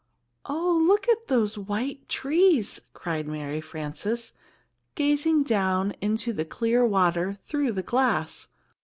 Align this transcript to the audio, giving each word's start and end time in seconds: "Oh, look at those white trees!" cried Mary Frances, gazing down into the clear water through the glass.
"Oh, 0.45 0.81
look 0.87 1.07
at 1.09 1.27
those 1.27 1.59
white 1.59 2.09
trees!" 2.09 2.81
cried 2.91 3.27
Mary 3.27 3.61
Frances, 3.61 4.33
gazing 4.95 5.43
down 5.43 5.93
into 6.01 6.33
the 6.33 6.43
clear 6.43 6.83
water 6.83 7.37
through 7.45 7.73
the 7.73 7.83
glass. 7.83 8.47